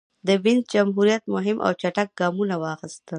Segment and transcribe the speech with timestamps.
[0.27, 3.09] د وینز جمهوریت مهم او چټک ګامونه واخیستل.